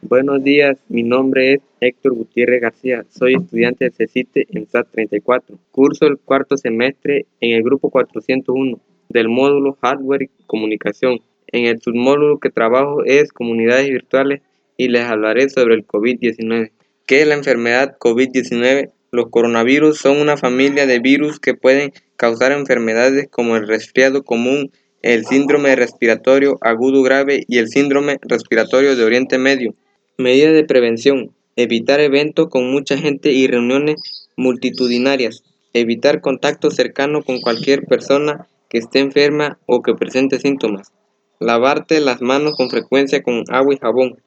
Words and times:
Buenos 0.00 0.44
días, 0.44 0.78
mi 0.88 1.02
nombre 1.02 1.54
es 1.54 1.60
Héctor 1.80 2.14
Gutiérrez 2.14 2.62
García, 2.62 3.04
soy 3.10 3.34
estudiante 3.34 3.84
de 3.84 3.90
CECITE 3.90 4.46
en 4.50 4.68
SAT 4.68 4.92
34. 4.92 5.58
Curso 5.72 6.06
el 6.06 6.18
cuarto 6.18 6.56
semestre 6.56 7.26
en 7.40 7.56
el 7.56 7.64
grupo 7.64 7.90
401 7.90 8.78
del 9.08 9.28
módulo 9.28 9.76
Hardware 9.82 10.22
y 10.22 10.44
Comunicación. 10.46 11.18
En 11.48 11.64
el 11.64 11.82
submódulo 11.82 12.38
que 12.38 12.48
trabajo 12.48 13.02
es 13.04 13.32
Comunidades 13.32 13.90
Virtuales 13.90 14.40
y 14.76 14.86
les 14.86 15.02
hablaré 15.02 15.48
sobre 15.50 15.74
el 15.74 15.84
COVID-19. 15.84 16.70
¿Qué 17.04 17.22
es 17.22 17.26
la 17.26 17.34
enfermedad 17.34 17.98
COVID-19? 17.98 18.92
Los 19.10 19.30
coronavirus 19.30 19.98
son 19.98 20.18
una 20.18 20.36
familia 20.36 20.86
de 20.86 21.00
virus 21.00 21.40
que 21.40 21.54
pueden 21.54 21.92
causar 22.16 22.52
enfermedades 22.52 23.28
como 23.28 23.56
el 23.56 23.66
resfriado 23.66 24.22
común, 24.22 24.70
el 25.02 25.26
síndrome 25.26 25.74
respiratorio 25.74 26.56
agudo 26.60 27.02
grave 27.02 27.44
y 27.48 27.58
el 27.58 27.68
síndrome 27.68 28.18
respiratorio 28.22 28.94
de 28.94 29.04
Oriente 29.04 29.38
Medio. 29.38 29.74
Medidas 30.20 30.52
de 30.52 30.64
prevención. 30.64 31.32
Evitar 31.54 32.00
eventos 32.00 32.48
con 32.48 32.72
mucha 32.72 32.98
gente 32.98 33.30
y 33.30 33.46
reuniones 33.46 34.28
multitudinarias. 34.36 35.44
Evitar 35.72 36.20
contacto 36.20 36.72
cercano 36.72 37.22
con 37.22 37.40
cualquier 37.40 37.84
persona 37.84 38.48
que 38.68 38.78
esté 38.78 38.98
enferma 38.98 39.60
o 39.66 39.80
que 39.80 39.94
presente 39.94 40.40
síntomas. 40.40 40.90
Lavarte 41.38 42.00
las 42.00 42.20
manos 42.20 42.56
con 42.56 42.68
frecuencia 42.68 43.22
con 43.22 43.44
agua 43.48 43.74
y 43.74 43.78
jabón. 43.78 44.20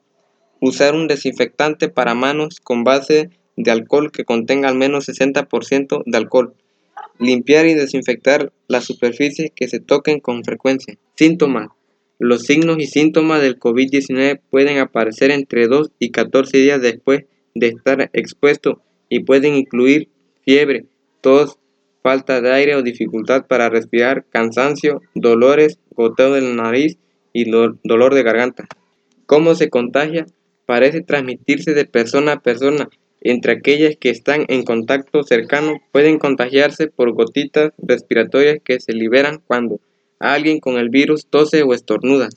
Usar 0.62 0.94
un 0.94 1.08
desinfectante 1.08 1.90
para 1.90 2.14
manos 2.14 2.60
con 2.60 2.84
base 2.84 3.28
de 3.58 3.70
alcohol 3.70 4.12
que 4.12 4.24
contenga 4.24 4.70
al 4.70 4.76
menos 4.76 5.10
60% 5.10 6.04
de 6.06 6.16
alcohol. 6.16 6.54
Limpiar 7.18 7.66
y 7.66 7.74
desinfectar 7.74 8.50
las 8.66 8.86
superficies 8.86 9.52
que 9.54 9.68
se 9.68 9.78
toquen 9.78 10.20
con 10.20 10.42
frecuencia. 10.42 10.96
Síntomas. 11.16 11.68
Los 12.24 12.42
signos 12.42 12.76
y 12.78 12.86
síntomas 12.86 13.42
del 13.42 13.58
COVID-19 13.58 14.38
pueden 14.48 14.78
aparecer 14.78 15.32
entre 15.32 15.66
2 15.66 15.90
y 15.98 16.12
14 16.12 16.56
días 16.56 16.80
después 16.80 17.24
de 17.56 17.66
estar 17.66 18.10
expuesto 18.12 18.80
y 19.08 19.24
pueden 19.24 19.56
incluir 19.56 20.06
fiebre, 20.44 20.84
tos, 21.20 21.58
falta 22.00 22.40
de 22.40 22.52
aire 22.52 22.76
o 22.76 22.82
dificultad 22.84 23.48
para 23.48 23.70
respirar, 23.70 24.24
cansancio, 24.30 25.02
dolores, 25.16 25.80
goteo 25.96 26.32
de 26.32 26.42
la 26.42 26.54
nariz 26.54 26.96
y 27.32 27.50
dolor 27.50 28.14
de 28.14 28.22
garganta. 28.22 28.68
¿Cómo 29.26 29.56
se 29.56 29.68
contagia? 29.68 30.24
Parece 30.64 31.00
transmitirse 31.00 31.74
de 31.74 31.86
persona 31.86 32.34
a 32.34 32.40
persona. 32.40 32.88
Entre 33.20 33.54
aquellas 33.54 33.96
que 33.96 34.10
están 34.10 34.44
en 34.46 34.62
contacto 34.62 35.24
cercano 35.24 35.80
pueden 35.90 36.20
contagiarse 36.20 36.86
por 36.86 37.10
gotitas 37.14 37.72
respiratorias 37.78 38.58
que 38.64 38.78
se 38.78 38.92
liberan 38.92 39.42
cuando 39.44 39.80
alguien 40.22 40.60
con 40.60 40.76
el 40.76 40.88
virus 40.88 41.26
tose 41.26 41.62
o 41.62 41.74
estornuda. 41.74 42.28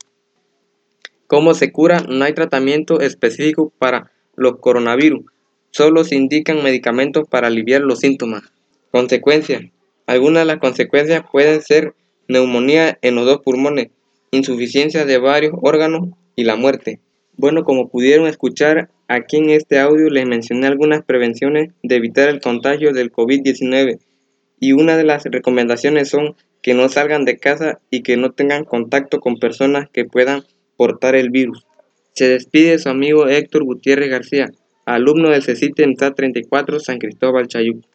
¿Cómo 1.27 1.53
se 1.53 1.71
cura? 1.71 2.01
No 2.07 2.25
hay 2.25 2.33
tratamiento 2.33 2.99
específico 2.99 3.71
para 3.77 4.11
los 4.35 4.57
coronavirus, 4.59 5.25
solo 5.71 6.03
se 6.03 6.15
indican 6.15 6.63
medicamentos 6.63 7.27
para 7.27 7.47
aliviar 7.47 7.81
los 7.81 7.99
síntomas. 7.99 8.43
Consecuencias. 8.91 9.63
Algunas 10.07 10.43
de 10.43 10.45
las 10.45 10.59
consecuencias 10.59 11.23
pueden 11.31 11.61
ser 11.61 11.93
neumonía 12.27 12.97
en 13.01 13.15
los 13.15 13.25
dos 13.25 13.41
pulmones, 13.41 13.89
insuficiencia 14.31 15.05
de 15.05 15.17
varios 15.17 15.53
órganos 15.61 16.09
y 16.35 16.43
la 16.43 16.55
muerte. 16.55 16.99
Bueno, 17.37 17.63
como 17.63 17.89
pudieron 17.89 18.27
escuchar, 18.27 18.89
aquí 19.07 19.37
en 19.37 19.49
este 19.49 19.79
audio 19.79 20.09
les 20.09 20.25
mencioné 20.25 20.67
algunas 20.67 21.03
prevenciones 21.03 21.71
de 21.83 21.95
evitar 21.95 22.29
el 22.29 22.39
contagio 22.39 22.93
del 22.93 23.11
COVID-19 23.11 23.99
y 24.59 24.71
una 24.71 24.95
de 24.95 25.03
las 25.03 25.25
recomendaciones 25.25 26.09
son 26.09 26.35
que 26.65 26.73
no 26.73 26.89
salgan 26.89 27.25
de 27.25 27.37
casa 27.37 27.79
y 27.91 28.01
que 28.01 28.17
no 28.17 28.31
tengan 28.31 28.63
contacto 28.63 29.19
con 29.19 29.37
personas 29.37 29.87
que 29.93 30.03
puedan 30.03 30.45
portar 30.77 31.13
el 31.13 31.29
virus. 31.29 31.67
Se 32.13 32.27
despide 32.27 32.79
su 32.79 32.89
amigo 32.89 33.27
Héctor 33.27 33.65
Gutiérrez 33.65 34.09
García, 34.09 34.47
alumno 34.83 35.29
del 35.29 35.43
CECITE 35.43 35.83
en 35.83 35.95
34 35.95 36.79
San 36.79 36.97
Cristóbal 36.97 37.47
Chayuc. 37.47 37.85